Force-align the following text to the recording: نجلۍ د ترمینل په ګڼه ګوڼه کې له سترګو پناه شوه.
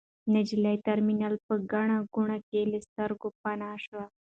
نجلۍ 0.33 0.75
د 0.79 0.83
ترمینل 0.87 1.33
په 1.45 1.53
ګڼه 1.71 1.97
ګوڼه 2.13 2.37
کې 2.49 2.61
له 2.71 2.79
سترګو 2.87 3.27
پناه 3.41 3.77
شوه. 3.85 4.03